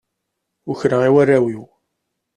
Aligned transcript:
Ukreɣ 0.71 1.01
i 1.03 1.09
warraw-iw. 1.13 1.63